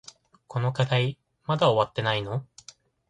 [0.47, 2.43] この課題まだ終わってないの？